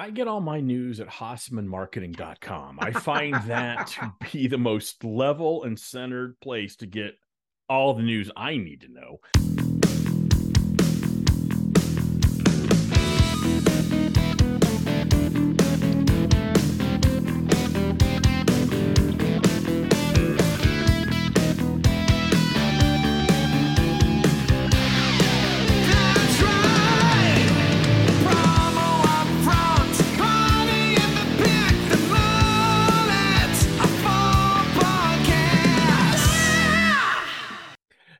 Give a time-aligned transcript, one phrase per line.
[0.00, 2.78] I get all my news at HassemanMarketing.com.
[2.80, 7.18] I find that to be the most level and centered place to get
[7.68, 9.69] all the news I need to know.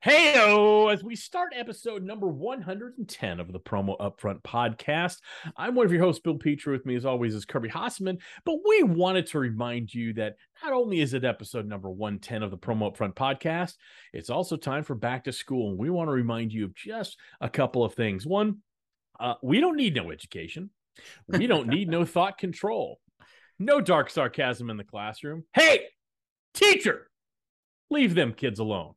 [0.03, 5.19] Heyo, as we start episode number 110 of the Promo Upfront podcast,
[5.59, 6.73] I'm one of your hosts, Bill Petrie.
[6.73, 8.17] With me, as always, is Kirby Hasseman.
[8.47, 12.51] But we wanted to remind you that not only is it episode number 110 of
[12.51, 13.75] the Promo Upfront podcast,
[14.15, 15.69] it's also time for back to school.
[15.69, 18.27] And we want to remind you of just a couple of things.
[18.27, 18.61] One,
[19.21, 20.71] uh, we don't need no education,
[21.29, 23.01] we don't need no thought control,
[23.59, 25.45] no dark sarcasm in the classroom.
[25.53, 25.89] Hey,
[26.55, 27.11] teacher,
[27.91, 28.95] leave them kids alone.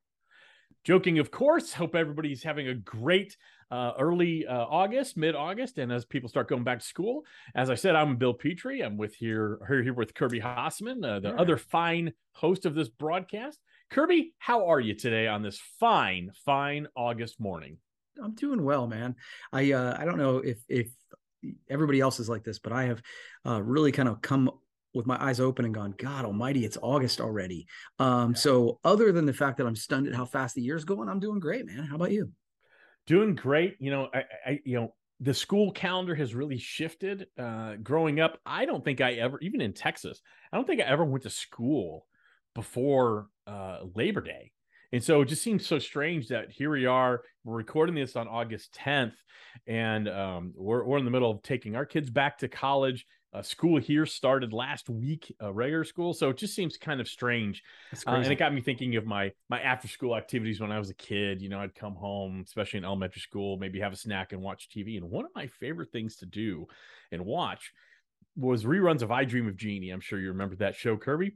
[0.83, 1.71] Joking, of course.
[1.71, 3.37] Hope everybody's having a great
[3.71, 7.23] uh, early uh, August, mid August, and as people start going back to school.
[7.55, 8.81] As I said, I'm Bill Petrie.
[8.81, 11.35] I'm with here here, here with Kirby Hasseman, uh, the Yeah.
[11.35, 13.59] other fine host of this broadcast.
[13.91, 17.77] Kirby, how are you today on this fine, fine August morning?
[18.21, 19.15] I'm doing well, man.
[19.53, 20.89] I uh, I don't know if if
[21.69, 23.01] everybody else is like this, but I have
[23.45, 24.51] uh, really kind of come
[24.93, 27.65] with my eyes open and gone, God Almighty, it's August already.
[27.99, 31.09] Um, so other than the fact that I'm stunned at how fast the year's going,
[31.09, 31.83] I'm doing great, man.
[31.83, 32.31] How about you?
[33.07, 33.75] Doing great.
[33.79, 37.27] You know, I, I you know, the school calendar has really shifted.
[37.37, 40.21] Uh, growing up, I don't think I ever, even in Texas,
[40.51, 42.05] I don't think I ever went to school
[42.53, 44.51] before uh, Labor Day.
[44.91, 48.27] And so it just seems so strange that here we are, we're recording this on
[48.27, 49.15] August 10th,
[49.65, 53.07] and um, we're, we're in the middle of taking our kids back to college.
[53.33, 56.13] Uh, school here started last week, uh, regular school.
[56.13, 57.63] So it just seems kind of strange
[58.05, 60.91] uh, and it got me thinking of my my after school activities when I was
[60.91, 61.41] a kid.
[61.41, 64.69] You know, I'd come home, especially in elementary school, maybe have a snack and watch
[64.69, 64.97] TV.
[64.97, 66.67] And one of my favorite things to do
[67.11, 67.73] and watch
[68.35, 69.89] was reruns of I Dream of Jeannie.
[69.89, 71.33] I'm sure you remember that show, Kirby.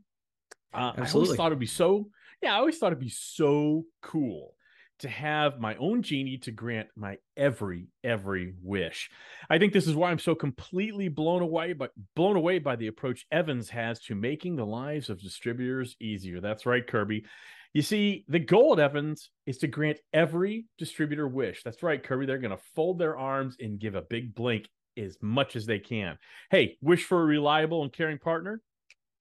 [0.73, 2.09] Uh, I always thought it'd be so.
[2.43, 4.53] Yeah, I always thought it'd be so cool
[4.99, 9.09] to have my own genie to grant my every every wish.
[9.49, 12.87] I think this is why I'm so completely blown away but blown away by the
[12.87, 16.41] approach Evans has to making the lives of distributors easier.
[16.41, 17.25] That's right, Kirby.
[17.73, 21.61] You see, the goal at Evans is to grant every distributor wish.
[21.63, 22.25] That's right, Kirby.
[22.25, 25.79] They're going to fold their arms and give a big blink as much as they
[25.79, 26.17] can.
[26.49, 28.61] Hey, wish for a reliable and caring partner?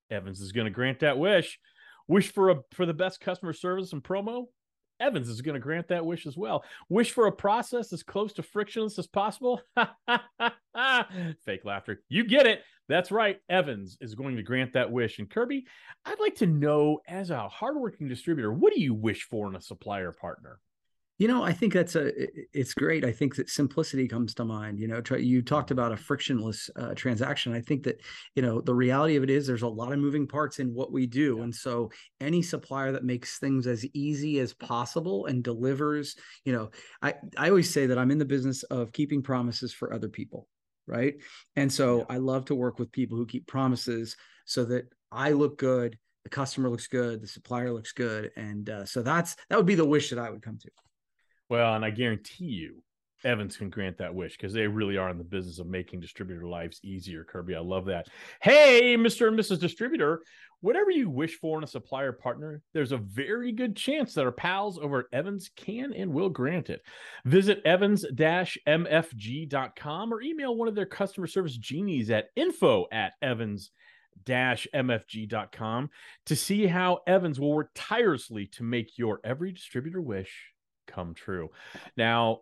[0.09, 1.59] Evans is going to grant that wish.
[2.07, 4.45] Wish for a for the best customer service and promo?
[4.99, 6.63] Evans is going to grant that wish as well.
[6.89, 9.61] Wish for a process as close to frictionless as possible?
[11.45, 12.01] Fake laughter.
[12.09, 12.61] You get it.
[12.89, 13.39] That's right.
[13.49, 15.19] Evans is going to grant that wish.
[15.19, 15.65] And Kirby,
[16.05, 19.61] I'd like to know, as a hardworking distributor, what do you wish for in a
[19.61, 20.59] supplier partner?
[21.19, 22.11] You know, I think that's a
[22.57, 23.03] it's great.
[23.03, 24.79] I think that simplicity comes to mind.
[24.79, 27.53] You know, try, you talked about a frictionless uh, transaction.
[27.53, 28.01] I think that
[28.35, 30.91] you know the reality of it is there's a lot of moving parts in what
[30.91, 31.43] we do, Yeah.
[31.43, 31.91] and so
[32.21, 36.69] any supplier that makes things as easy as possible and delivers, you know,
[37.01, 40.47] I I always say that I'm in the business of keeping promises for other people,
[40.85, 41.15] right?
[41.55, 42.05] And so Yeah.
[42.09, 46.29] I love to work with people who keep promises so that I look good, the
[46.29, 49.85] customer looks good, the supplier looks good, and uh, so that's that would be the
[49.87, 50.69] wish that I would come to.
[51.49, 52.83] Well, and I guarantee you,
[53.23, 56.45] Evans can grant that wish because they really are in the business of making distributor
[56.45, 57.23] lives easier.
[57.23, 58.09] Kirby, I love that.
[58.41, 59.27] Hey, Mr.
[59.27, 59.59] and Mrs.
[59.59, 60.21] Distributor,
[60.61, 64.31] whatever you wish for in a supplier partner, there's a very good chance that our
[64.31, 66.81] pals over at Evans can and will grant it.
[67.25, 73.71] Visit evans-mfg.com or email one of their customer service genies at info at evans
[74.25, 75.89] mfg.com
[76.25, 80.51] to see how Evans will work tirelessly to make your every distributor wish
[80.87, 81.49] come true.
[81.95, 82.41] Now,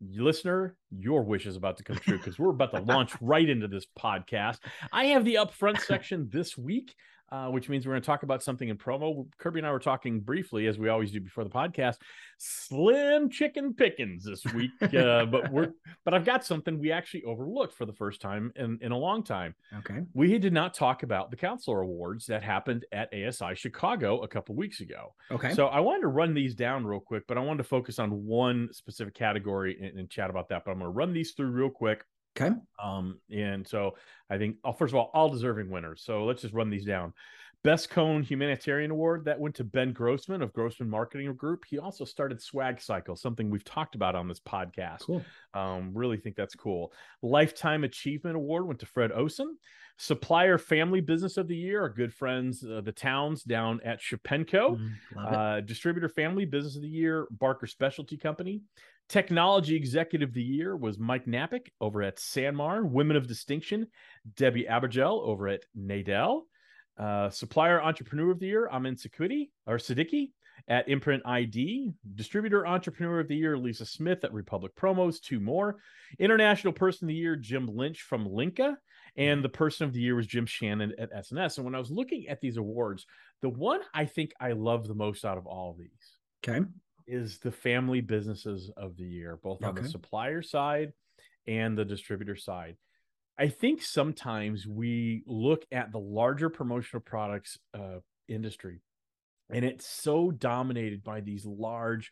[0.00, 3.68] listener, your wish is about to come true because we're about to launch right into
[3.68, 4.58] this podcast.
[4.92, 6.94] I have the upfront section this week,
[7.30, 9.26] uh, which means we're going to talk about something in promo.
[9.38, 11.96] Kirby and I were talking briefly, as we always do before the podcast,
[12.38, 14.70] slim chicken pickings this week.
[14.98, 15.72] Uh, but we're
[16.04, 19.22] but I've got something we actually overlooked for the first time in, in a long
[19.22, 20.00] time Okay.
[20.14, 24.54] we did not talk about the counselor awards that happened at ASI Chicago a couple
[24.54, 25.14] weeks ago.
[25.30, 25.52] Okay.
[25.54, 28.24] So I wanted to run these down real quick, but I wanted to focus on
[28.24, 30.64] one specific category and, and chat about that.
[30.64, 32.02] But I'm going to run these through real quick.
[32.40, 32.54] Okay.
[32.82, 33.96] Um, and so
[34.30, 36.02] I think, oh, first of all, all deserving winners.
[36.04, 37.12] So let's just run these down.
[37.64, 41.64] Best Cone Humanitarian Award that went to Ben Grossman of Grossman Marketing Group.
[41.68, 45.00] He also started Swag Cycle, something we've talked about on this podcast.
[45.00, 45.24] Cool.
[45.54, 46.92] Um, really think that's cool.
[47.20, 49.54] Lifetime Achievement Award went to Fred Osen.
[50.00, 54.78] Supplier Family Business of the Year, our good friends, uh, the Towns down at Shapenko.
[54.78, 54.92] Mm.
[55.16, 58.62] Uh, Distributor Family Business of the Year, Barker Specialty Company.
[59.08, 62.84] Technology Executive of the Year was Mike Napick over at Sanmar.
[62.84, 63.86] Women of Distinction,
[64.36, 66.42] Debbie Abergel over at Nadell.
[66.98, 70.32] Uh, Supplier Entrepreneur of the Year, Amin Sakudi or Siddiqui
[70.66, 71.92] at Imprint ID.
[72.16, 75.20] Distributor Entrepreneur of the Year, Lisa Smith at Republic Promos.
[75.20, 75.76] Two more.
[76.18, 78.76] International Person of the Year, Jim Lynch from Linka.
[79.16, 81.56] And the Person of the Year was Jim Shannon at SNS.
[81.56, 83.06] And when I was looking at these awards,
[83.40, 86.64] the one I think I love the most out of all of these okay.
[87.08, 90.92] Is the family businesses of the year, both on the supplier side
[91.46, 92.76] and the distributor side.
[93.38, 98.80] I think sometimes we look at the larger promotional products uh, industry,
[99.50, 102.10] and it's so dominated by these large,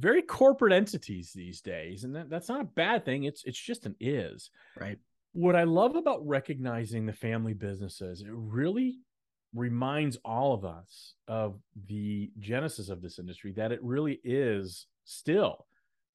[0.00, 3.24] very corporate entities these days, and that, that's not a bad thing.
[3.24, 4.50] It's it's just an is.
[4.80, 4.98] Right.
[5.32, 8.98] What I love about recognizing the family businesses, it really
[9.54, 15.66] reminds all of us of the genesis of this industry that it really is still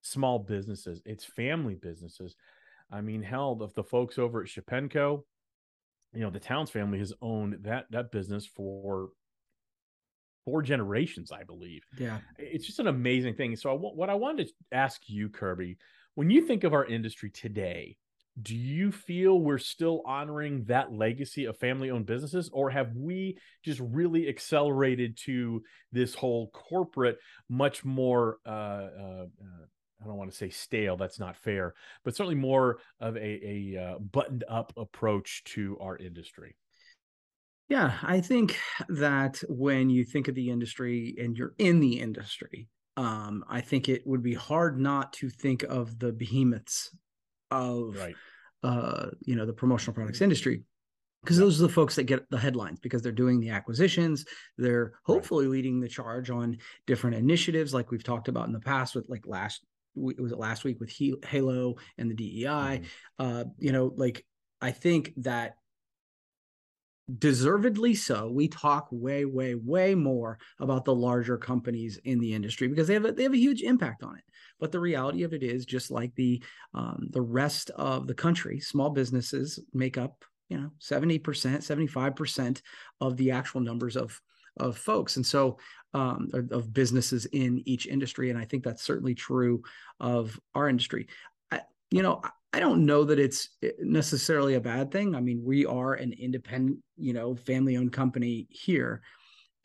[0.01, 2.35] small businesses, it's family businesses.
[2.91, 5.23] I mean, hell, the, the folks over at Shapenko,
[6.13, 9.09] you know, the Towns family has owned that that business for
[10.45, 12.19] four generations, I believe Yeah.
[12.39, 13.55] it's just an amazing thing.
[13.55, 15.77] So, I, what I wanted to ask you, Kirby,
[16.15, 17.95] when you think of our industry today,
[18.41, 23.37] do you feel we're still honoring that legacy of family owned businesses, or have we
[23.63, 27.17] just really accelerated to this whole corporate,
[27.49, 29.65] much more, uh, uh, uh,
[30.01, 33.77] I don't want to say stale, that's not fair, but certainly more of a, a
[33.77, 36.55] uh, buttoned up approach to our industry?
[37.67, 38.57] Yeah, I think
[38.87, 43.87] that when you think of the industry and you're in the industry, um, I think
[43.87, 46.89] it would be hard not to think of the behemoths
[47.51, 48.15] of Right.
[48.63, 50.63] uh, you know, the promotional products industry.
[51.23, 51.45] Because Yeah.
[51.45, 54.25] those are the folks that get the headlines because they're doing the acquisitions.
[54.57, 58.95] They're hopefully leading the charge on different initiatives, like we've talked about in the past
[58.95, 59.65] with like last
[59.95, 60.91] was it last week with
[61.25, 62.85] Halo and the DEI Mhm.
[63.17, 64.25] uh you know like
[64.61, 65.55] i think that
[67.17, 72.67] deservedly so we talk way way way more about the larger companies in the industry
[72.67, 74.23] because they have a, they have a huge impact on it.
[74.59, 78.59] But the reality of it is just like the um, the rest of the country
[78.59, 82.61] small businesses make up you know 70% 75%
[83.01, 84.19] of the actual numbers of
[84.57, 85.15] of folks.
[85.15, 85.57] And so
[85.93, 88.29] um, of, businesses in each industry.
[88.29, 89.63] And i think that's certainly true
[89.99, 91.07] of our industry.
[91.49, 92.21] I, you know
[92.53, 95.15] I- don't know that it's eh, necessarily a bad thing.
[95.15, 99.01] I mean, we are an independent, you know, family-owned company here,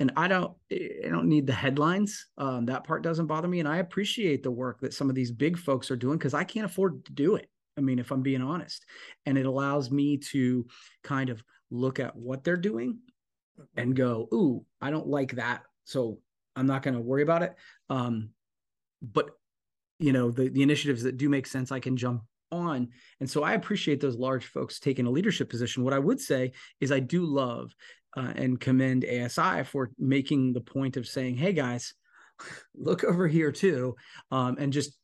[0.01, 2.27] and I don't, I don't need the headlines.
[2.37, 5.31] Um, that part doesn't bother me, and I appreciate the work that some of these
[5.33, 7.49] big folks are doing because I can't afford to do it.
[7.77, 8.85] I mean, if I'm being honest,
[9.27, 10.67] and it allows me to
[11.03, 12.99] kind of look at what they're doing
[13.77, 16.21] and go, "Ooh, I don't like that," so
[16.57, 17.55] I'm not going to worry about it.
[17.89, 18.31] Um,
[19.03, 19.31] but
[19.99, 22.23] you know, the the initiatives that do make sense, I can jump
[22.55, 22.89] on.
[23.21, 25.85] And so I appreciate those large folks taking a leadership position.
[25.85, 27.75] What I would say is I do love
[28.17, 31.95] uh, and commend ASI for making the point of saying, "Hey guys,
[32.75, 33.97] look over here too,"
[34.31, 34.99] um, and just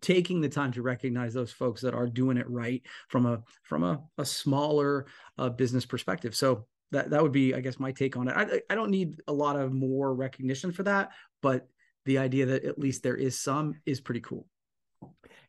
[0.00, 3.84] taking the time to recognize those folks that are doing it right from a from
[3.84, 5.06] a, a smaller
[5.38, 6.34] uh, business perspective.
[6.34, 8.36] So that that would be, I guess, my take on it.
[8.36, 11.10] I I don't need a lot of more recognition for that,
[11.42, 11.68] but
[12.04, 14.46] the idea that at least there is some is pretty cool.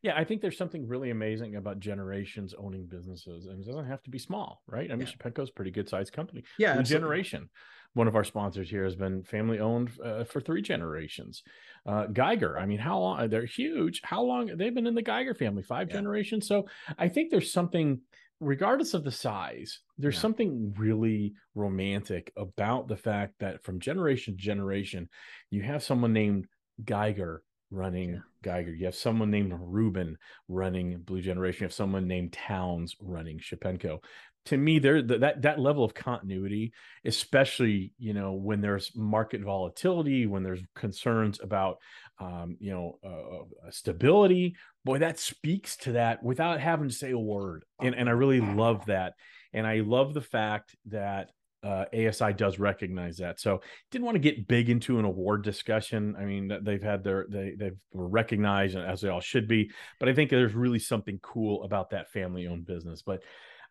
[0.02, 4.04] Yeah, I think there's something really amazing about generations owning businesses, and it doesn't have
[4.04, 4.92] to be small, right?
[4.92, 5.30] I mean, Yeah.
[5.44, 6.44] A pretty good sized company.
[6.60, 6.82] Yeah.
[6.82, 7.50] Generation,
[7.94, 11.44] one of our sponsors here, has been family owned uh, for three generations.
[11.86, 13.30] Uh, Geiger, I mean, how long?
[13.30, 14.02] They're huge.
[14.04, 14.48] How long?
[14.58, 15.96] They've been in the Geiger family, five Yeah.
[15.96, 16.48] generations.
[16.48, 16.68] So
[16.98, 18.02] I think there's something,
[18.42, 20.22] regardless of the size, there's Yeah.
[20.22, 25.08] something really romantic about the fact that from generation to generation,
[25.50, 26.48] you have someone named
[26.84, 27.44] Geiger
[27.74, 28.20] running Yeah.
[28.44, 28.74] Geiger.
[28.74, 31.64] You have someone named Ruben running Blue Generation.
[31.64, 34.04] You have someone named Towns running Shapenko.
[34.48, 36.74] To me, there th- that that level of continuity,
[37.06, 41.78] especially you know when there's market volatility, when there's concerns about
[42.20, 47.12] um, you know uh, uh, stability, boy, that speaks to that without having to say
[47.12, 47.64] a word.
[47.80, 49.14] And and I really love that.
[49.54, 51.30] And I love the fact that
[51.64, 53.40] uh, ASI does recognize that.
[53.40, 56.16] So didn't want to get big into an award discussion.
[56.20, 60.10] I mean, they've had their they they've were recognized as they all should be, but
[60.10, 63.02] I think there's really something cool about that family owned business.
[63.02, 63.22] But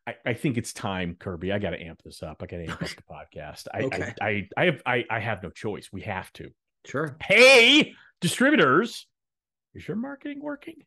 [0.06, 1.52] I, I think it's time, Kirby.
[1.52, 2.42] I got to amp this up.
[2.42, 3.02] I got to amp up the
[3.38, 3.68] podcast.
[3.72, 4.14] I, Okay.
[4.20, 5.90] I, I, I have, I, I have no choice.
[5.92, 6.50] We have to.
[6.84, 7.16] Sure.
[7.22, 9.06] Hey, distributors,
[9.75, 10.82] is your marketing working?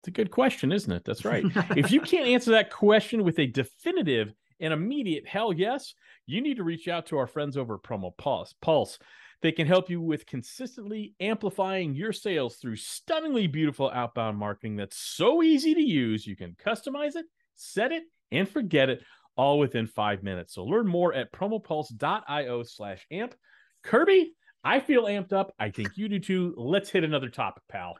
[0.00, 1.04] It's a good question, isn't it?
[1.04, 1.44] That's right.
[1.76, 5.94] if you can't answer that question with a definitive and immediate hell yes,
[6.26, 8.54] you need to reach out to our friends over at Promo Pulse.
[8.60, 8.98] Pulse.
[9.42, 14.96] They can help you with consistently amplifying your sales through stunningly beautiful outbound marketing that's
[14.96, 16.26] so easy to use.
[16.26, 19.02] You can customize it, set it, and forget it
[19.36, 20.54] all within five minutes.
[20.54, 23.34] So learn more at promopulse.io slash amp.
[23.82, 24.32] Kirby,
[24.62, 25.52] I feel amped up.
[25.58, 26.54] I think you do too.
[26.56, 27.96] Let's hit another topic, pal.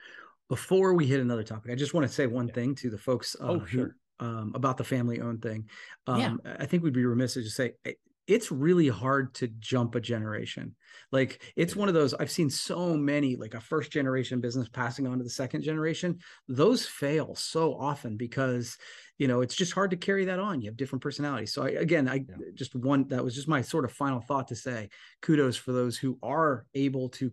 [0.48, 3.36] Before we hit another topic, I just want to say one thing to the folks
[3.40, 3.96] uh, Oh, sure.
[4.20, 5.68] Um, about the family owned thing.
[6.12, 6.26] Yeah.
[6.26, 7.72] Um, I think we'd be remiss to just say
[8.26, 10.74] it's really hard to jump a generation.
[11.12, 15.06] Like it's one of those I've seen so many like a first generation business passing
[15.06, 16.18] on to the second generation.
[16.48, 18.78] Those fail so often because
[19.18, 20.62] you know it's just hard to carry that on.
[20.62, 21.52] You have different personalities.
[21.52, 22.36] So I, again, I Yeah.
[22.54, 24.88] just one that was just my sort of final thought to say
[25.20, 27.30] kudos for those who are able to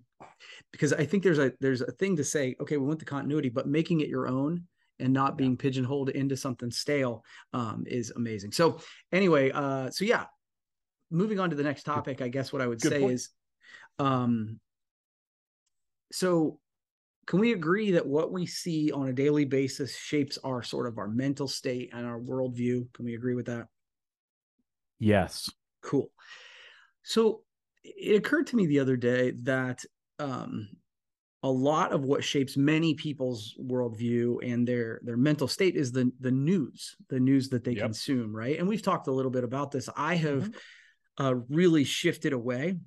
[0.71, 3.50] because I think there's a there's a thing to say okay we want the continuity
[3.50, 4.67] but making it your own
[5.01, 8.51] and not being pigeonholed into something stale um, is amazing.
[8.51, 8.79] So
[9.12, 10.25] anyway, uh, so yeah,
[11.10, 13.13] moving on to the next topic, I guess what I would Good say point.
[13.13, 13.29] is,
[14.00, 14.60] um,
[16.12, 16.60] so
[17.27, 20.98] can we agree that what we see on a daily basis shapes our sort of
[20.98, 22.91] our mental state and our worldview?
[22.93, 23.67] Can we agree with that?
[25.00, 25.50] Yes.
[25.81, 26.12] Cool.
[27.03, 27.43] So
[27.84, 29.84] it occurred to me the other day that
[30.20, 30.70] um,
[31.43, 36.12] a lot of what shapes many people's worldview and their their mental state is the
[36.19, 37.81] the news, the news that they Yep.
[37.83, 38.60] consume, right?
[38.60, 39.89] And we've talked a little bit about this.
[39.95, 40.53] I have Mhm.
[41.19, 42.79] uh, really shifted away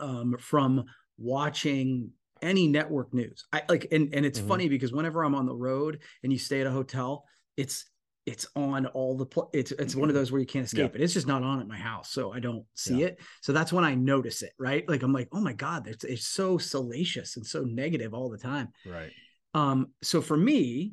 [0.00, 0.84] um, from
[1.18, 3.44] watching any network news.
[3.52, 4.46] I like, and and it's Mhm.
[4.46, 7.24] funny because whenever I'm on the road and you stay at a hotel,
[7.56, 7.86] it's
[8.28, 11.00] it's on all the pl- it's it's one of those where you can't escape it.
[11.00, 13.06] It's just not on at my house, so I don't see Yeah.
[13.06, 13.20] it.
[13.40, 14.86] So that's when I notice it, right?
[14.88, 18.38] Like I'm like, oh my god, it's it's so salacious and so negative all the
[18.38, 18.68] time.
[18.86, 19.10] Right.
[19.54, 20.92] Um, so for me,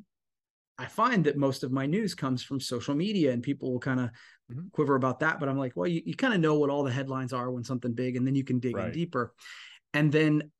[0.78, 4.00] I find that most of my news comes from social media and people will kind
[4.00, 4.10] of
[4.52, 4.72] Mhm.
[4.72, 5.40] quiver about that.
[5.40, 7.64] But I'm like, well, you, you kind of know what all the headlines are when
[7.64, 9.34] something big, and then you can dig in deeper.
[9.94, 10.52] And then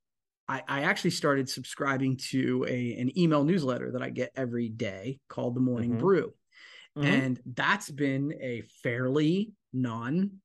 [0.48, 5.20] I, I actually started subscribing to a an email newsletter that I get every day
[5.30, 6.00] called the Morning Mhm.
[6.00, 6.34] Brew.
[6.96, 7.06] Mhm.
[7.08, 10.42] And that's been a fairly non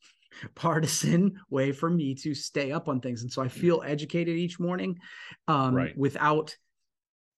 [0.54, 3.22] partisan way for me to stay up on things.
[3.22, 4.96] And so I feel educated each morning
[5.48, 5.96] um, Right.
[5.96, 6.56] without,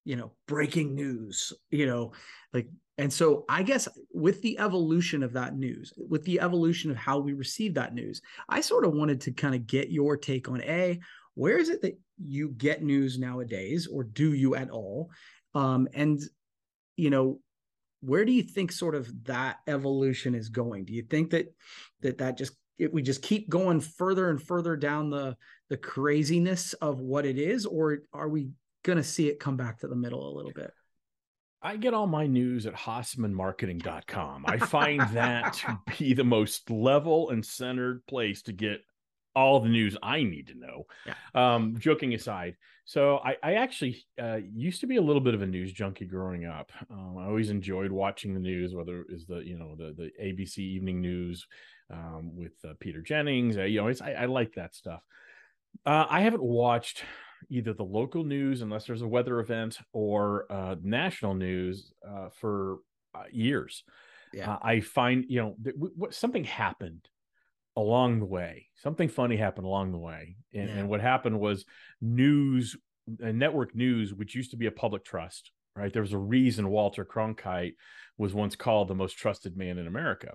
[0.04, 2.12] you know, breaking news, you know,
[2.52, 6.96] like, and so I guess with the evolution of that news, with the evolution of
[6.96, 10.48] how we receive that news, I sort of wanted to kind of get your take
[10.48, 11.00] on A,
[11.34, 15.10] where is it that you get news nowadays, or do you at all?
[15.54, 16.20] Um, and,
[16.96, 17.40] you know,
[18.02, 21.52] where do you think sort of that evolution is going do you think that
[22.00, 25.36] that that just it, we just keep going further and further down the
[25.70, 28.50] the craziness of what it is or are we
[28.82, 30.72] going to see it come back to the middle a little bit
[31.64, 34.46] I get all my news at HassemanMarketing.com.
[34.48, 38.80] I find that to be the most level and centered place to get
[39.34, 40.86] all the news I need to know.
[41.06, 41.14] Yeah.
[41.34, 45.42] Um, joking aside, so I, I actually uh, used to be a little bit of
[45.42, 46.72] a news junkie growing up.
[46.90, 50.10] Um, I always enjoyed watching the news, whether it was the you know the the
[50.22, 51.46] ABC Evening News
[51.90, 53.56] um, with uh, Peter Jennings.
[53.56, 55.02] Uh, you know, it's, I, I like that stuff.
[55.86, 57.04] Uh, I haven't watched
[57.48, 62.78] either the local news, unless there's a weather event, or uh, national news uh, for
[63.14, 63.84] uh, years.
[64.32, 64.58] Yeah.
[64.62, 67.06] I find you know th- w- what something happened
[67.76, 68.66] along the way.
[68.76, 70.76] Something funny happened along the way, and, Yeah.
[70.78, 71.64] and what happened was
[72.00, 72.76] news,
[73.22, 75.52] uh, network news, which used to be a public trust.
[75.74, 77.76] Right, there was a reason Walter Cronkite
[78.18, 80.34] was once called the most trusted man in America.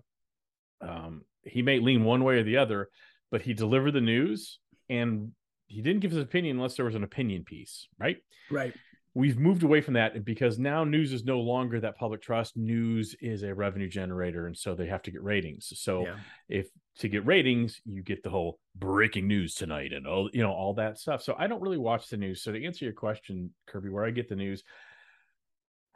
[0.82, 2.89] Um, he may lean one way or the other,
[3.29, 4.58] but he delivered the news
[4.89, 5.34] and
[5.67, 8.17] he didn't give his opinion unless there was an opinion piece, right?
[8.50, 8.74] right
[9.13, 12.58] We've moved away from that because now news is no longer that public trust.
[12.58, 15.72] News is a revenue generator, and so they have to get ratings.
[15.75, 16.15] So yeah
[16.50, 16.67] if
[17.00, 20.74] to get ratings, you get the whole breaking news tonight and all you know all
[20.75, 21.22] that stuff.
[21.22, 22.42] So I don't really watch the news.
[22.42, 24.63] So to answer your question, Kirby, where I get the news,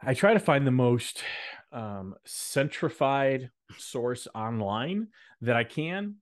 [0.01, 1.23] I try to find the most
[1.71, 5.07] um, centrified source online
[5.41, 6.15] that I can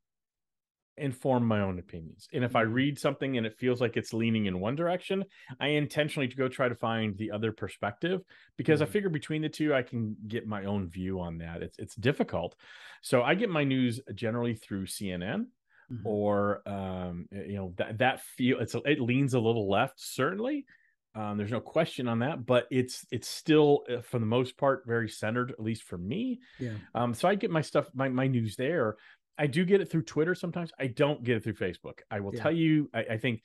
[0.99, 2.27] inform my own opinions.
[2.33, 2.63] And if I Mhm.
[2.63, 5.23] read something and it feels like it's leaning in one direction,
[5.59, 8.21] I intentionally to go try to find the other perspective
[8.57, 8.87] because I Mhm.
[8.87, 11.63] figure between the two I can get my own view on that.
[11.63, 12.55] It's it's difficult.
[13.01, 15.47] So I get my news generally through CNN
[15.89, 16.03] Mhm.
[16.03, 20.65] or um you know that that feel it's it leans a little left certainly
[21.15, 24.83] Um, there's no question on that, but it's it's still uh, for the most part
[24.85, 26.39] very centered, at least for me.
[26.57, 26.79] Yeah.
[26.93, 28.97] Um, so I get my stuff, my my news there.
[29.39, 30.71] I do get it through Twitter sometimes.
[30.79, 31.99] I don't get it through Facebook.
[32.11, 32.43] I will Yeah.
[32.43, 33.41] tell you, I, I think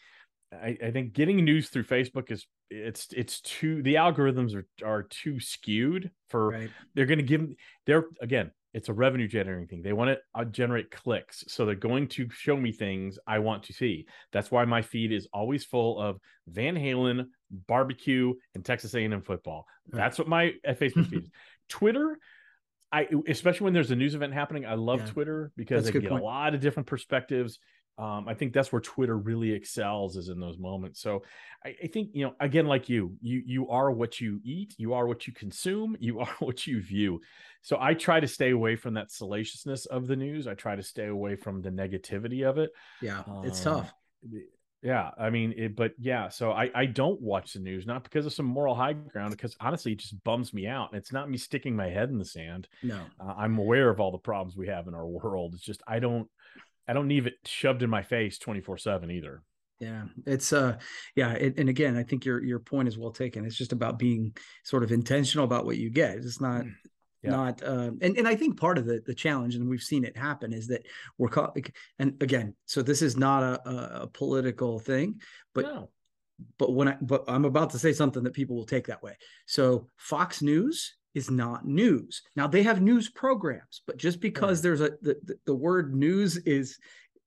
[0.52, 5.02] I, I think getting news through Facebook is it's it's too the algorithms are are
[5.04, 6.70] too skewed for Right.
[6.94, 10.18] they're going to give them they're again it's a revenue generating thing they want to
[10.34, 14.50] uh, generate clicks so they're going to show me things i want to see that's
[14.50, 17.26] why my feed is always full of van halen
[17.68, 19.98] barbecue and texas a&m football Right.
[20.00, 21.30] that's what my uh, facebook feed is
[21.68, 22.18] twitter
[22.98, 25.06] i especially when there's a news event happening i love Yeah.
[25.12, 26.22] twitter because That's i get point.
[26.22, 27.58] a lot of different perspectives
[27.96, 31.00] um, I think that's where Twitter really excels is in those moments.
[31.00, 31.22] So
[31.64, 34.94] I, I think you know, again, like you, you you are what you eat, you
[34.94, 37.20] are what you consume, you are what you view.
[37.62, 40.48] So I try to stay away from that salaciousness of the news.
[40.48, 42.70] I try to stay away from the negativity of it.
[43.00, 43.22] Yeah.
[43.44, 43.94] It's Um, tough.
[44.85, 48.26] Yeah, I mean, it, but yeah, so I I don't watch the news not because
[48.26, 50.93] of some moral high ground, because honestly, it just bums me out.
[50.93, 52.69] And it's not me sticking my head in the sand.
[52.83, 53.00] No.
[53.19, 55.55] Uh, I'm aware of all the problems we have in our world.
[55.55, 56.29] It's just I don't
[56.87, 59.43] I don't need it shoved in my face 24 seven either.
[59.81, 60.76] Yeah, it's uh,
[61.17, 63.47] yeah, it, and again, I think your your point is well taken.
[63.47, 66.19] It's just about being sort of intentional about what you get.
[66.19, 66.64] It's not
[67.25, 67.31] Yeah.
[67.31, 70.16] not, uh, and and I think part of the the challenge, and we've seen it
[70.16, 70.87] happen, is that
[71.19, 71.57] we're caught.
[71.99, 75.21] And again, so this is not a a, a political thing,
[75.54, 75.90] but no.
[76.59, 79.16] but when I but I'm about to say something that people will take that way.
[79.47, 82.23] So Fox News is not news.
[82.37, 84.62] Now they have news programs, but just because Right.
[84.64, 86.78] there's a the, the word news is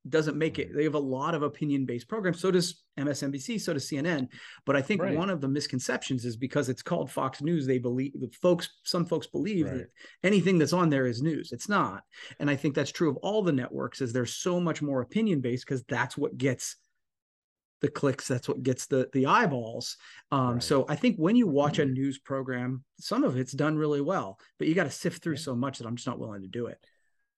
[0.09, 0.69] doesn't make it.
[0.75, 2.39] They have a lot of opinion based programs.
[2.39, 3.59] So does MSNBC.
[3.59, 4.27] So does CNN.
[4.65, 5.15] But I think Right.
[5.15, 7.65] one of the misconceptions is because it's called Fox News.
[7.67, 8.69] They believe the folks.
[8.83, 9.77] Some folks believe Right.
[9.77, 9.89] that
[10.23, 11.51] anything that's on there is news.
[11.51, 12.03] It's not.
[12.39, 14.01] And I think that's true of all the networks.
[14.01, 16.75] Is there's so much more opinion based because that's what gets
[17.79, 19.97] the clicks that's what gets the the eyeballs
[20.31, 20.63] um Right.
[20.63, 24.39] so i think when you watch a news program some of it's done really well
[24.57, 26.65] but you got to sift through so much that i'm just not willing to do
[26.65, 26.79] it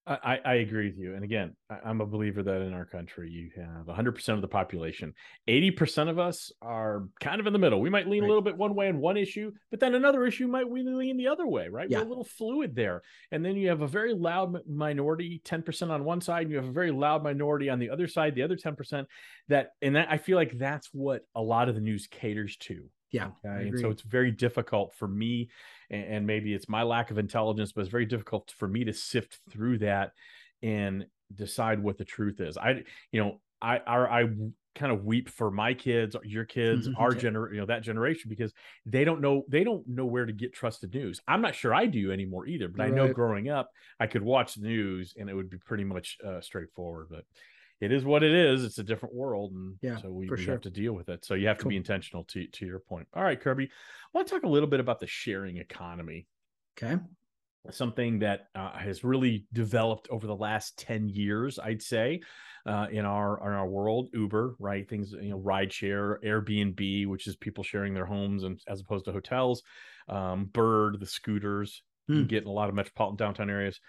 [0.09, 1.13] I, I agree with you.
[1.13, 4.47] And again, I, I'm a believer that in our country, you have 100% of the
[4.47, 5.13] population.
[5.47, 7.79] 80% of us are kind of in the middle.
[7.79, 8.27] We might lean Right.
[8.27, 11.17] a little bit one way on one issue, but then another issue might we lean
[11.17, 11.89] the other way, right?
[11.89, 11.99] Yeah.
[11.99, 13.03] We're a little fluid there.
[13.31, 16.67] And then you have a very loud minority, 10% on one side, and you have
[16.67, 19.05] a very loud minority on the other side, the other 10%.
[19.49, 22.89] That and that I feel like that's what a lot of the news caters to.
[23.11, 23.67] Yeah Okay.
[23.67, 25.49] And so it's very difficult for me,
[25.89, 29.39] and, maybe it's my lack of intelligence, but it's very difficult for me to sift
[29.49, 30.11] through that
[30.61, 32.57] and decide what the truth is.
[32.57, 34.29] I, you know, I, I, I
[34.75, 36.93] kind of weep for my kids, your kids, Mhm.
[36.97, 38.53] our gener, you know, that generation because
[38.85, 41.19] they don't know, they don't know where to get trusted news.
[41.27, 43.69] I'm not sure I do anymore either, but I know growing up,
[43.99, 47.25] I could watch the news and it would be pretty much uh, straightforward, but
[47.81, 48.63] it is what it is.
[48.63, 49.51] It's a different world.
[49.53, 50.53] And Yeah, so we, we sure.
[50.53, 51.25] have to deal with it.
[51.25, 53.07] So you have to be intentional to, to your point.
[53.13, 53.69] All right, Kirby, I
[54.17, 56.27] want to talk a little bit about the sharing economy
[56.77, 56.97] okay
[57.71, 62.19] something that uh, has really developed over the last 10 years i'd say
[62.65, 67.27] uh, in our in our world uber right things you know ride share airbnb which
[67.27, 69.61] is people sharing their homes and as opposed to hotels
[70.07, 72.27] um, bird the scooters you can Hmm.
[72.27, 73.79] get in a lot of metropolitan downtown areas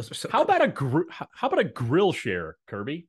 [0.00, 3.06] so how about a gr- how about a grill share kirby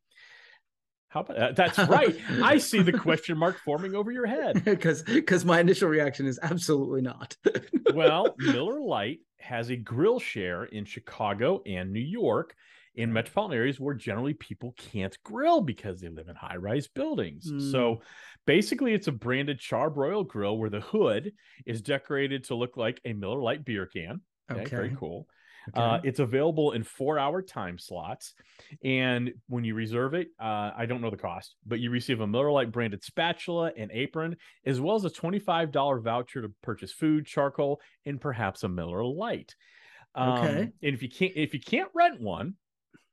[1.11, 5.03] how about uh, that's right i see the question mark forming over your head because
[5.03, 7.35] because my initial reaction is absolutely not
[7.93, 12.55] well, Miller Lite has a grill share in Chicago and New York
[12.95, 17.49] in metropolitan areas where generally people can't grill because they live in high rise buildings.
[17.49, 17.71] Mm.
[17.71, 18.01] So
[18.45, 21.31] basically, it's a branded charbroil grill where the hood
[21.65, 24.21] is decorated to look like a Miller Lite beer can.
[24.51, 25.27] Okay, very cool.
[25.69, 25.79] Okay.
[25.81, 28.33] Uh, it's available in four hour time slots.
[28.83, 32.25] And when you reserve it, uh, I don't know the cost, but you receive a
[32.27, 37.27] Miller Lite branded spatula and apron, as well as a $25 voucher to purchase food,
[37.27, 39.55] charcoal, and perhaps a Miller Lite.
[40.15, 40.61] Um, Okay.
[40.61, 42.55] And if you can't, if you can't rent one,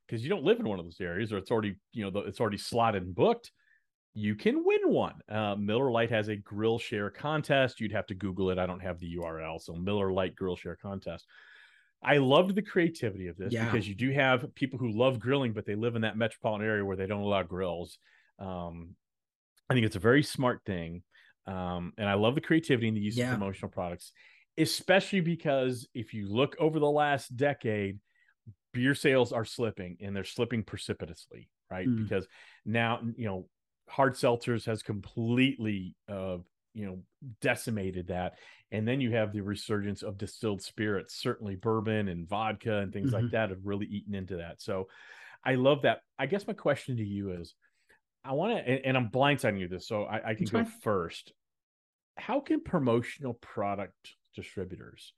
[0.06, 2.20] because you don't live in one of those areas, or it's already, you know, the-
[2.26, 3.52] it's already slotted and booked,
[4.14, 5.20] you can win one.
[5.28, 7.80] Uh, Miller Lite has a grill share contest.
[7.80, 8.58] You'd have to Google it.
[8.58, 9.60] I don't have the URL.
[9.60, 11.26] So Miller Lite grill share contest.
[12.02, 13.64] I loved the creativity of this Yeah.
[13.64, 16.84] because you do have people who love grilling, but they live in that metropolitan area
[16.84, 17.98] where they don't allow grills.
[18.38, 18.94] Um,
[19.68, 21.02] I think it's a very smart thing.
[21.46, 23.32] Um, and I love the creativity and the use Yeah.
[23.32, 24.12] of promotional products,
[24.56, 27.98] especially because if you look over the last decade,
[28.72, 31.88] beer sales are slipping and they're slipping precipitously, right?
[31.88, 32.02] Mm.
[32.02, 32.28] Because
[32.64, 33.48] now, you know,
[33.88, 36.38] hard seltzers has completely, uh,
[36.74, 37.02] you know,
[37.40, 38.38] decimated that.
[38.70, 43.12] And then you have the resurgence of distilled spirits, certainly bourbon and vodka and things
[43.12, 43.30] like Mhm.
[43.32, 44.60] that have really eaten into that.
[44.60, 44.88] So
[45.44, 46.02] I love that.
[46.18, 47.54] I guess my question to you is
[48.24, 50.64] I want to, and, and I'm blindsiding you this, so I, I can That's go
[50.64, 50.80] fine.
[50.80, 51.32] first.
[52.16, 55.12] how can promotional product distributors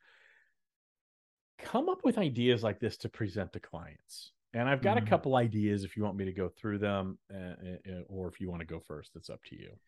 [1.59, 4.33] come up with ideas like this to present to clients?
[4.53, 5.03] And I've got Mhm.
[5.03, 7.55] a couple ideas if you want me to go through them, uh,
[8.09, 9.79] or if you want to go first, it's up to you.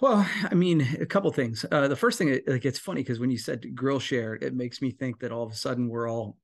[0.00, 1.64] Well, I mean, a couple things.
[1.70, 4.54] Uh, the first thing, it- like, it's funny because when you said grill share, it
[4.54, 6.36] makes me think that all of a sudden we're all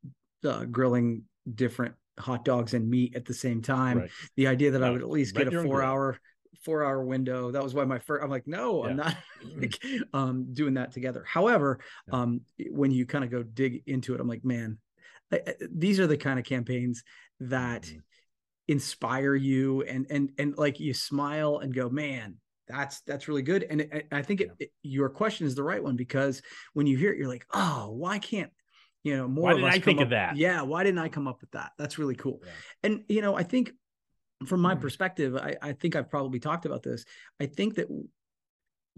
[0.44, 1.24] uh, grilling
[1.54, 3.98] different hot dogs and meat at the same time.
[3.98, 4.10] Right.
[4.36, 5.64] The idea that I would at least get a grill.
[5.64, 6.18] four hour,
[6.62, 7.50] four hour window.
[7.50, 9.16] That was why my first, I'm like, no, I'm not
[9.56, 11.24] like, um, doing that together.
[11.24, 12.20] However, Yeah.
[12.20, 14.78] um, when you kind of go dig into it, I'm like, man,
[15.70, 17.02] these are the kind of campaigns
[17.40, 18.02] that Mhm.
[18.68, 22.36] inspire you and and and like you smile and go man
[22.66, 25.82] that's that's really good and it, i think it, it- your question is the right
[25.82, 26.42] one because
[26.74, 28.52] when you hear it you're like oh why can't
[29.04, 30.36] you know more Why of us I come think of that?
[30.36, 32.50] yeah why didn't i come up with that that's really cool Yeah.
[32.82, 33.72] and you know i think
[34.46, 34.80] from my Mhm.
[34.82, 37.04] perspective I, I think i've probably talked about this
[37.40, 37.88] i think that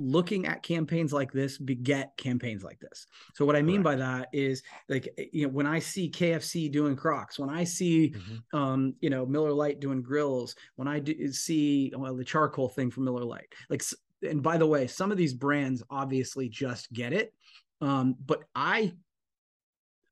[0.01, 4.29] looking at campaigns like this beget campaigns like this so what i mean by that
[4.33, 8.43] is like eh, you know when i see kfc doing crocs when i see Mhm.
[8.59, 12.91] um you know miller Lite doing grills when i do see well the charcoal thing
[12.91, 13.83] from miller Lite, like
[14.23, 17.35] and by the way some of these brands obviously just get it
[17.81, 18.93] um but i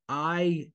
[0.09, 0.71] i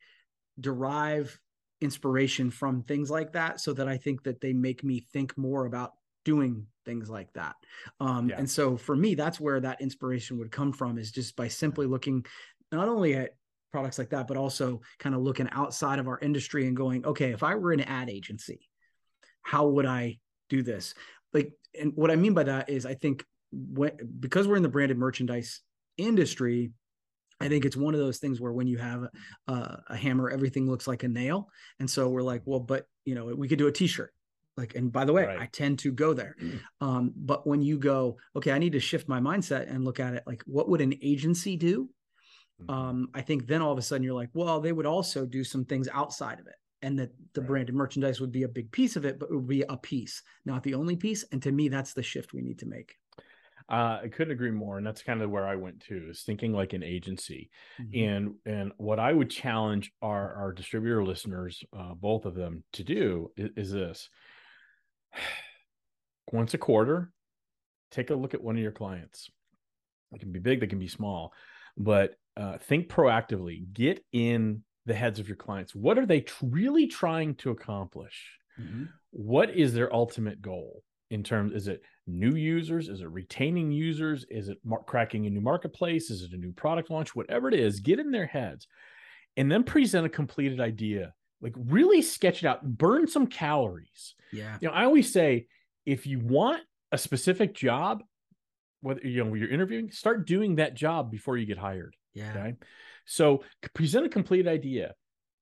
[0.60, 1.39] derive
[1.82, 5.65] inspiration from things like that so that i think that they make me think more
[5.65, 5.93] about
[6.26, 7.56] doing things like that.
[8.00, 8.38] Um Yeah.
[8.40, 11.86] and so for me that's where that inspiration would come from is just by simply
[11.86, 12.26] looking
[12.72, 13.32] not only at
[13.72, 17.32] products like that but also kind of looking outside of our industry and going okay
[17.32, 18.70] if i were an ad agency
[19.42, 20.18] how would i
[20.50, 20.94] do this?
[21.34, 24.70] Like and what i mean by that is i think when because we're in the
[24.70, 25.62] branded merchandise
[25.98, 26.72] industry
[27.42, 29.08] i think it's one of those things where when you have
[29.48, 31.50] a, a hammer everything looks like a nail.
[31.80, 34.14] And so we're like well but you know we could do a t-shirt
[34.58, 35.39] like and by the way Right.
[35.39, 36.36] i tend to go there
[36.82, 40.13] um, but when you go okay i need to shift my mindset and look at
[40.13, 41.89] it like what would an agency do
[42.62, 42.70] Mhm.
[42.70, 45.44] um, I think then all of a sudden you're like, well, they would also do
[45.44, 46.56] some things outside of it.
[46.84, 47.48] And that the Right.
[47.48, 50.22] branded merchandise would be a big piece of it, but it would be a piece,
[50.46, 51.24] not the only piece.
[51.32, 52.96] And to me, that's the shift we need to make.
[53.70, 56.52] Uh, I couldn't agree more, and that's kind of where I went to is thinking
[56.52, 57.50] like an agency.
[57.80, 58.04] Mm-hmm.
[58.04, 62.84] And and what I would challenge our our distributor listeners, uh, both of them, to
[62.84, 64.10] do is, is this:
[66.32, 67.12] once a quarter,
[67.91, 69.30] take a look at one of your clients.
[70.12, 71.34] They can be big, they can be small,
[71.78, 73.71] but uh, think proactively.
[73.73, 75.73] Get in the heads of your clients.
[75.76, 78.39] What are they tr- really trying to accomplish?
[78.62, 78.89] Mhm.
[79.10, 84.26] what is their ultimate goal in terms is it new users is it retaining users
[84.30, 87.56] is it mar- cracking a new marketplace is it a new product launch whatever it
[87.56, 88.67] is get in their heads
[89.38, 94.58] and then present a completed idea like really sketch it out burn some calories Yeah.
[94.62, 95.45] you know i always say
[95.86, 98.01] if you want a specific job
[98.82, 102.32] whether you know you're interviewing start doing that job before you get hired Yeah.
[102.32, 102.53] Okay.
[103.06, 104.93] So present a complete idea.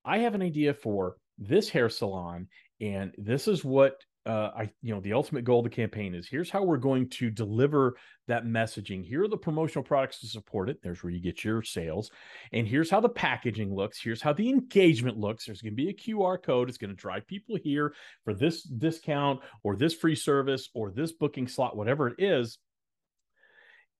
[0.03, 2.47] I have an idea for this hair salon,
[2.79, 3.93] and this is what
[4.25, 6.27] uh, I, you know, the ultimate goal of the campaign is.
[6.27, 7.95] Here's how we're going to deliver
[8.27, 9.03] that messaging.
[9.03, 10.79] Here are the promotional products to support it.
[10.84, 12.12] There's where you get your sales,
[12.53, 13.99] and here's how the packaging looks.
[14.01, 15.45] Here's how the engagement looks.
[15.45, 16.69] There's going to be a QR code.
[16.69, 21.12] It's going to drive people here for this discount or this free service or this
[21.12, 22.60] booking slot, whatever it is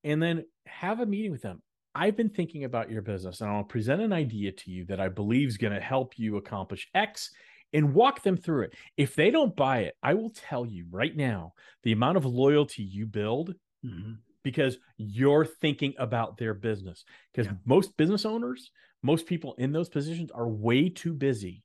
[0.04, 1.62] and then have a meeting with them.
[1.94, 5.10] I've been thinking about your business and I'll present an idea to you that I
[5.10, 7.32] believe is going to help you accomplish X
[7.74, 8.76] and walk them through it.
[8.98, 11.54] If they don't buy it, I will tell you right now
[11.84, 14.22] the amount of loyalty you build Mhm.
[14.44, 17.06] because you're thinking about their business.
[17.32, 17.58] Because Yeah.
[17.66, 18.72] most business owners,
[19.04, 21.64] most people in those positions are way too busy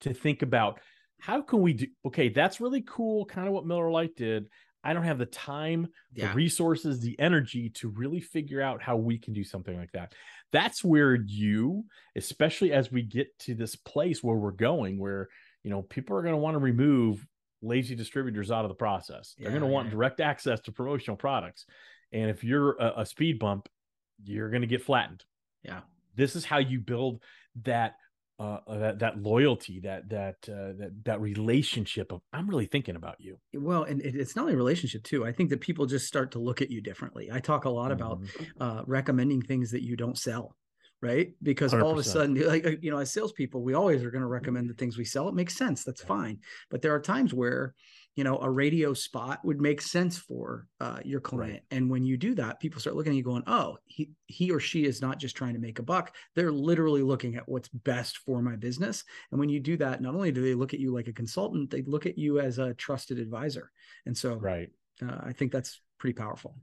[0.00, 0.80] to think about
[1.20, 4.48] how can we do okay, that's really cool, kind of what Miller Lite did.
[4.84, 6.28] I don't have the time, Yeah.
[6.28, 10.14] the resources, the energy to really figure out how we can do something like that.
[10.52, 11.84] That's where you,
[12.16, 15.28] especially as we get to this place where we're going, where
[15.62, 17.26] you know people are going to want to remove
[17.60, 19.34] lazy distributors out of the process.
[19.36, 19.92] They're going to want yeah.
[19.92, 21.66] direct access to promotional products.
[22.12, 23.68] And if you're a, a speed bump,
[24.22, 25.24] you're going to get flattened.
[25.62, 25.80] Yeah.
[26.14, 27.22] This is how you build
[27.64, 27.96] that
[28.38, 33.16] uh, that that loyalty, that that uh, that that relationship of I'm really thinking about
[33.20, 33.38] you.
[33.54, 35.24] Well, and it, it's not only a relationship too.
[35.24, 37.30] I think that people just start to look at you differently.
[37.32, 38.60] I talk a lot about Mhm.
[38.60, 40.56] uh, recommending things that you don't sell,
[41.00, 41.34] right?
[41.42, 44.22] Because all of a sudden, like uh, you know, as salespeople, we always are going
[44.22, 45.28] to recommend the things we sell.
[45.28, 45.82] It makes sense.
[45.82, 46.40] That's fine.
[46.70, 47.74] But there are times where
[48.18, 52.16] you know a radio spot would make sense for uh, your client, and when you
[52.16, 55.20] do that, people start looking at you going, "Oh, he he or she is not
[55.20, 56.16] just trying to make a buck.
[56.34, 60.14] They're literally looking at what's best for my business." And when you do that, not
[60.16, 62.74] only do they look at you like a consultant, they look at you as a
[62.74, 63.70] trusted advisor.
[64.06, 64.70] And so, Right.
[65.02, 66.56] uh, I think that's pretty powerful.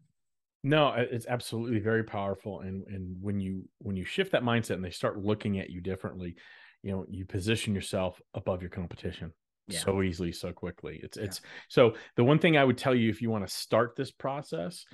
[0.64, 2.62] No, it's absolutely very powerful.
[2.62, 5.80] And and when you when you shift that mindset and they start looking at you
[5.80, 6.36] differently,
[6.82, 9.34] you know, you position yourself above your competition
[9.68, 9.80] Yeah.
[9.80, 11.00] so easily, so quickly.
[11.04, 11.24] It's Yeah.
[11.26, 14.12] it's so the one thing I would tell you if you want to start this
[14.12, 14.86] process,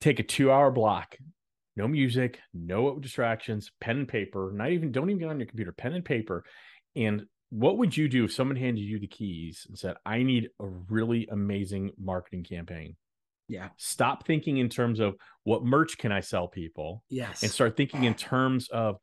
[0.00, 1.16] take a two hour block,
[1.76, 5.72] no music, no distractions, pen and paper, not even don't even get on your computer,
[5.72, 6.44] pen and paper.
[6.94, 10.48] And what would you do if someone handed you the keys and said, I need
[10.60, 12.96] a really amazing marketing campaign?
[13.48, 13.68] Yeah.
[13.76, 17.42] stop thinking in terms of what merch can I sell people Yes.
[17.42, 18.96] and start thinking in terms of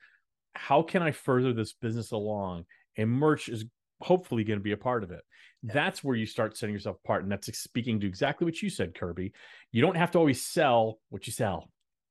[0.55, 2.65] how can I further this business along?
[2.97, 3.65] And merch is
[4.01, 5.21] hopefully going to be a part of it.
[5.61, 5.73] Yeah.
[5.73, 7.23] That's where you start setting yourself apart.
[7.23, 9.33] And that's speaking to exactly what you said, Kirby.
[9.71, 11.69] You don't have to always sell what you sell,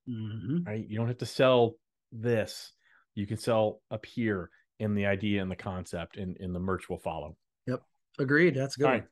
[0.08, 0.66] Mhm.
[0.66, 0.86] right?
[0.86, 1.74] You don't have to sell
[2.12, 2.72] this.
[3.14, 6.88] You can sell up here in the idea and the concept, and, and the merch
[6.88, 7.36] will follow.
[7.66, 7.82] Yep.
[8.18, 8.54] Agreed.
[8.54, 8.86] That's good.
[8.86, 9.04] All right.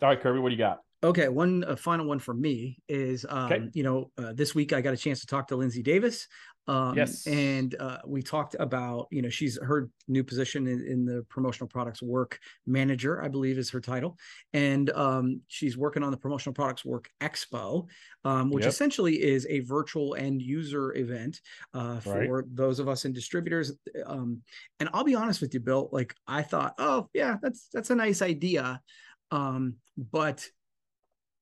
[0.00, 0.80] All right, Kirby, what do you got?
[1.00, 3.70] Okay, one uh, final one for me is, um, Okay.
[3.72, 6.26] you know, uh, this week I got a chance to talk to Lindsay Davis.
[6.66, 7.24] Um, Yes.
[7.26, 11.68] and uh, we talked about, you know, she's her new position in, in the promotional
[11.68, 14.18] products work manager, I believe is her title,
[14.52, 17.86] and um, she's working on the promotional products work expo,
[18.24, 18.74] um, which Yep.
[18.74, 21.40] essentially is a virtual end user event
[21.74, 22.28] uh, Right.
[22.28, 23.72] for those of us in distributors.
[24.04, 24.42] Um,
[24.80, 27.94] and I'll be honest with you, Bill, like I thought, oh yeah, that's that's a
[27.94, 28.82] nice idea,
[29.30, 30.46] um, but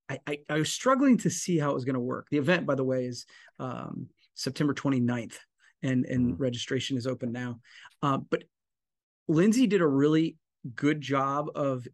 [0.09, 2.29] I, I, I was struggling to see how it was going to work.
[2.31, 3.27] The event, by the way, is
[3.59, 5.39] um, September 29th,
[5.83, 6.39] and and Mhm.
[6.39, 7.61] registration is open now.
[8.03, 8.45] Uh, but
[9.29, 10.37] Lindsay did a really
[10.75, 11.87] good job of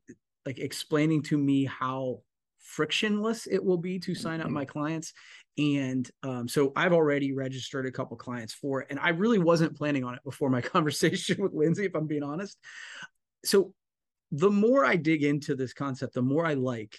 [0.44, 2.22] like explaining to me how
[2.59, 5.12] frictionless it will be to sign up my clients.
[5.59, 9.77] And um, so I've already registered a couple clients for it, and I really wasn't
[9.77, 12.59] planning on it before my conversation with Lindsay, if I'm being honest.
[13.44, 13.75] So
[14.31, 16.98] the more I dig into this concept, the more I like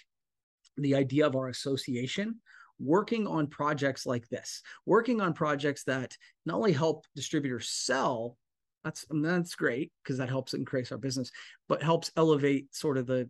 [0.76, 2.40] the idea of our association
[2.80, 8.36] working on projects like this, working on projects that not only help distributors sell,
[8.82, 11.30] that's that's great because that helps increase our business,
[11.68, 13.28] but helps elevate sort of the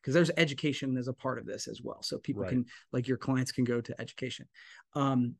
[0.00, 2.00] because there's education as a part of this as well.
[2.02, 2.50] So people Right.
[2.50, 4.46] can like your clients can go to education.
[4.94, 5.34] Um,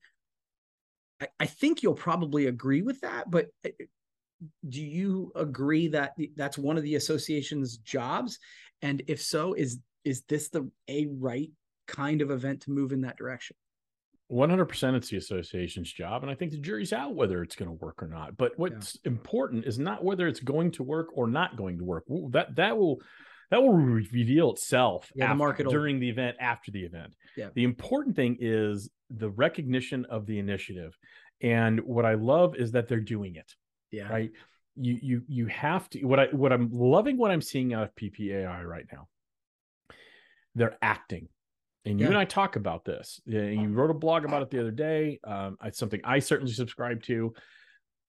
[1.20, 3.70] I, I think you'll probably agree with that, but uh,
[4.68, 8.38] do you agree that that's one of the association's jobs?
[8.82, 11.50] And if so, is is this the a right
[11.86, 13.56] kind of event to move in that direction?
[14.32, 17.84] 100% it's the association's job and i think the jury's out whether it's going to
[17.84, 21.56] work or not but what's important is not whether it's going to work or not
[21.56, 23.00] going to work that that will
[23.52, 27.50] that will reveal itself Yeah, the market will- during the event after the event Yeah.
[27.54, 30.92] the important thing is the recognition of the initiative
[31.40, 33.54] and what i love is that they're doing it
[33.92, 34.08] Yeah.
[34.08, 34.32] right
[34.74, 37.94] you you you have to what i what i'm loving what i'm seeing out of
[37.94, 39.06] ppai right now
[40.56, 41.28] they're acting
[41.84, 42.10] and you Yeah.
[42.10, 45.56] and i talk about this you wrote a blog about it the other day um,
[45.62, 47.32] it's something i certainly subscribe to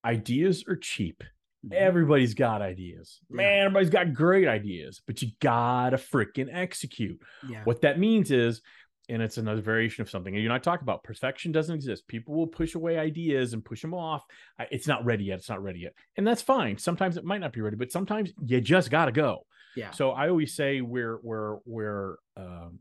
[0.05, 1.23] ideas are cheap
[1.65, 1.73] Mhm.
[1.73, 7.63] everybody's got ideas man everybody's got great ideas but you gotta freaking execute Yeah.
[7.63, 8.61] what that means is,
[9.09, 12.07] and it's another variation of something you and I talk about, perfection doesn't exist.
[12.09, 14.21] People will push away ideas and push them off.
[14.69, 15.39] It's not ready yet.
[15.39, 15.93] It's not ready yet.
[16.17, 16.77] And that's fine.
[16.77, 19.45] Sometimes it might not be ready, but sometimes you just got to go.
[19.77, 19.91] Yeah.
[19.91, 22.79] So I always say where where where um,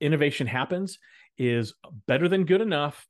[0.00, 0.98] innovation happens
[1.36, 1.74] is
[2.06, 3.06] better than good enough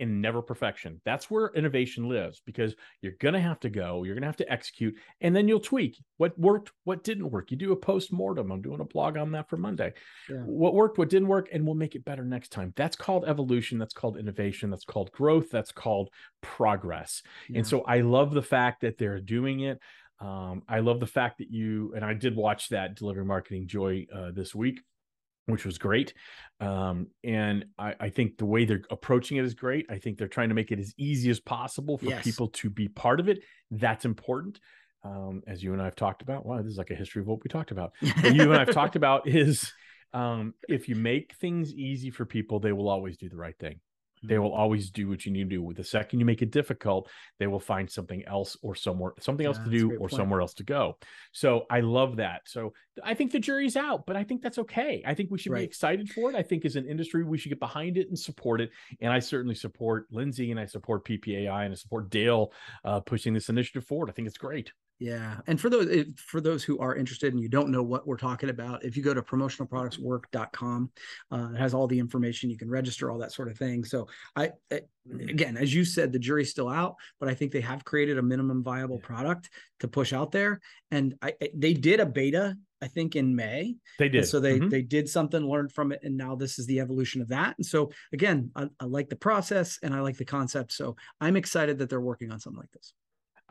[0.00, 1.00] and never perfection.
[1.04, 4.36] That's where innovation lives because you're going to have to go, you're going to have
[4.38, 7.52] to execute, and then you'll tweak what worked, what didn't work.
[7.52, 8.50] You do a post mortem.
[8.50, 9.92] I'm doing a blog on that for Monday.
[10.28, 10.38] Yeah.
[10.38, 12.72] What worked, what didn't work, and we'll make it better next time.
[12.74, 13.78] That's called evolution.
[13.78, 14.70] That's called innovation.
[14.70, 15.50] That's called growth.
[15.50, 17.22] That's called progress.
[17.48, 17.58] Yeah.
[17.58, 19.78] And so I love the fact that they're doing it.
[20.22, 24.06] Um, I love the fact that you and I did watch that Delivery Marketing Joy
[24.14, 24.80] uh, this week,
[25.46, 26.14] which was great.
[26.60, 29.86] Um, and I, I think the way they're approaching it is great.
[29.90, 32.22] I think they're trying to make it as easy as possible for Yes.
[32.22, 33.40] people to be part of it.
[33.72, 34.60] That's important.
[35.04, 37.26] Um, as you and I have talked about, wow, this is like a history of
[37.26, 37.92] what we talked about.
[38.20, 39.72] What you and I've talked about is
[40.12, 43.80] um, if you make things easy for people, they will always do the right thing
[44.22, 44.42] they Mm-hmm.
[44.44, 45.62] will always do what you need to do.
[45.62, 49.46] With the second you make it difficult, they will find something else or somewhere something
[49.46, 50.12] else to do or point.
[50.12, 50.96] somewhere else to go.
[51.32, 52.42] So I love that.
[52.46, 55.02] So I think the jury's out, but I think that's okay.
[55.06, 55.60] I think we should Right.
[55.60, 56.36] be excited for it.
[56.36, 58.70] I think as an industry we should get behind it and support it.
[59.00, 62.52] And I certainly support Lindsay and I support PPAI and I support Dale
[62.84, 64.08] uh, pushing this initiative forward.
[64.08, 64.72] I think it's great.
[65.02, 68.06] Yeah, and for those if- for those who are interested and you don't know what
[68.06, 70.90] we're talking about, if you go to promotionalproductswork.com,
[71.32, 72.50] uh, it has all the information.
[72.50, 73.84] You can register all that sort of thing.
[73.84, 74.82] So I, I
[75.20, 78.22] again, as you said, the jury's still out, but I think they have created a
[78.22, 79.06] minimum viable Yeah.
[79.06, 80.60] product to push out there.
[80.92, 83.76] And I, I- they did a beta I think in May.
[84.00, 84.26] They And did.
[84.26, 84.68] so they Mhm.
[84.70, 87.56] they did something, learned from it, and now this is the evolution of that.
[87.56, 90.72] And so again, I, I like the process and I like the concept.
[90.72, 92.92] So I'm excited that they're working on something like this.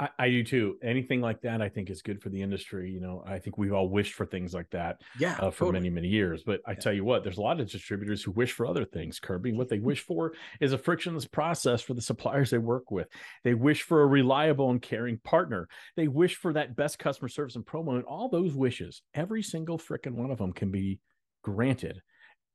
[0.01, 0.77] I, I do too.
[0.81, 2.89] Anything like that, I think, is good for the industry.
[2.89, 5.73] You know, I think we've all wished for things like that Yeah, uh, for totally.
[5.73, 6.43] many, many years.
[6.43, 6.79] But I Yeah.
[6.79, 9.19] tell you what, there's a lot of distributors who wish for other things.
[9.19, 13.07] Kirby, what they wish for is a frictionless process for the suppliers they work with.
[13.43, 15.67] They wish for a reliable and caring partner.
[15.95, 17.95] They wish for that best customer service and promo.
[17.95, 20.99] And all those wishes, every single frickin' one of them can be
[21.43, 22.01] granted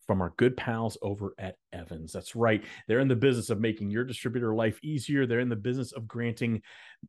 [0.07, 2.13] from our good pals over at Evans.
[2.13, 2.65] That's right.
[2.87, 5.27] They're in the business of making your distributor life easier.
[5.27, 6.63] They're in the business of granting,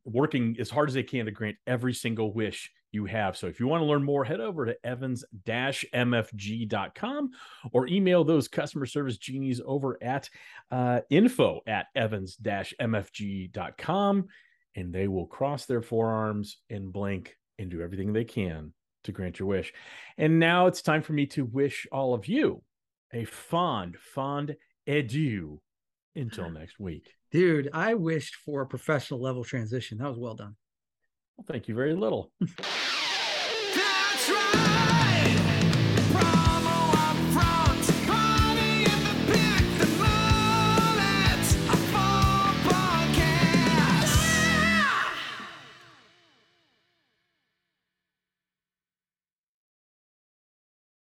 [0.04, 3.38] working as hard as they can to grant every single wish you have.
[3.38, 7.30] So if you want to learn more, head over to evans-mfg.com
[7.72, 10.30] or email those customer service genies over at
[10.72, 14.26] uh, info at evans-mfg.com
[14.76, 18.72] and they will cross their forearms and blink and do everything they can
[19.04, 19.74] to grant your wish.
[20.18, 22.62] And now it's time for me to wish all of you
[23.14, 24.56] a fond, fond
[24.88, 25.62] adieu
[26.16, 27.10] until next week.
[27.32, 29.98] Dude, I wished for a professional level transition.
[29.98, 30.56] That was well done.
[31.38, 32.32] Well, thank you very little.